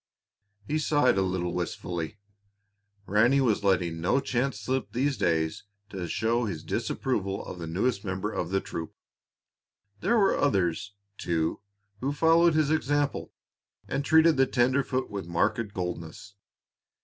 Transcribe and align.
He 0.67 0.79
sighed 0.79 1.19
a 1.19 1.21
little 1.21 1.53
wistfully. 1.53 2.17
Ranny 3.05 3.39
was 3.39 3.63
letting 3.63 4.01
no 4.01 4.19
chance 4.19 4.59
slip 4.59 4.91
these 4.93 5.15
days 5.15 5.65
to 5.89 6.07
show 6.07 6.45
his 6.45 6.63
disapproval 6.63 7.45
of 7.45 7.59
the 7.59 7.67
newest 7.67 8.03
member 8.03 8.31
of 8.31 8.49
the 8.49 8.61
troop. 8.61 8.95
There 9.99 10.17
were 10.17 10.35
others, 10.35 10.95
too, 11.19 11.61
who 11.99 12.13
followed 12.13 12.55
his 12.55 12.71
example 12.71 13.31
and 13.87 14.03
treated 14.03 14.37
the 14.37 14.47
tenderfoot 14.47 15.11
with 15.11 15.27
marked 15.27 15.71
coldness. 15.75 16.33